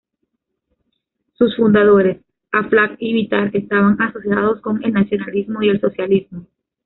Sus 1.37 1.55
fundadores, 1.57 2.23
Aflaq 2.51 2.95
y 2.97 3.13
Bitar, 3.13 3.55
estaban 3.55 4.01
asociados 4.01 4.59
con 4.61 4.83
el 4.83 4.93
nacionalismo 4.93 5.61
y 5.61 5.69
el 5.69 5.79
socialismo. 5.79 6.47